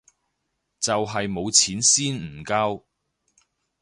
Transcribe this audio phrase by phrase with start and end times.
[0.79, 2.83] 就係冇錢先唔交